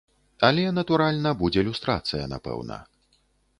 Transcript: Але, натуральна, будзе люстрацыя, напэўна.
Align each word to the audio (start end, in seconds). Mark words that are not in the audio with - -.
Але, 0.47 0.63
натуральна, 0.77 1.35
будзе 1.43 1.65
люстрацыя, 1.69 2.23
напэўна. 2.35 2.83